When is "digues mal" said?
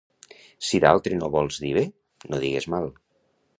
2.47-2.93